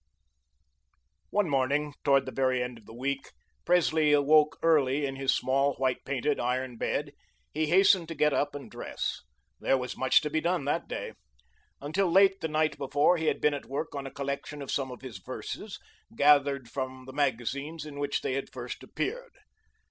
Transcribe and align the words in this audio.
One 1.29 1.47
morning, 1.47 1.93
toward 2.03 2.25
the 2.25 2.31
very 2.31 2.63
end 2.63 2.79
of 2.79 2.87
the 2.87 2.91
week, 2.95 3.33
Presley 3.65 4.15
woke 4.15 4.57
early 4.63 5.05
in 5.05 5.15
his 5.15 5.31
small, 5.31 5.75
white 5.75 6.03
painted 6.05 6.39
iron 6.39 6.77
bed. 6.77 7.11
He 7.53 7.67
hastened 7.67 8.07
to 8.07 8.15
get 8.15 8.33
up 8.33 8.55
and 8.55 8.71
dress. 8.71 9.21
There 9.59 9.77
was 9.77 9.95
much 9.95 10.21
to 10.21 10.31
be 10.31 10.41
done 10.41 10.65
that 10.65 10.87
day. 10.87 11.13
Until 11.81 12.11
late 12.11 12.41
the 12.41 12.47
night 12.47 12.79
before, 12.79 13.17
he 13.17 13.27
had 13.27 13.39
been 13.39 13.53
at 13.53 13.67
work 13.67 13.93
on 13.93 14.07
a 14.07 14.11
collection 14.11 14.63
of 14.63 14.71
some 14.71 14.89
of 14.89 15.01
his 15.03 15.19
verses, 15.19 15.77
gathered 16.15 16.67
from 16.67 17.05
the 17.05 17.13
magazines 17.13 17.85
in 17.85 17.99
which 17.99 18.21
they 18.23 18.33
had 18.33 18.51
first 18.51 18.81
appeared. 18.81 19.35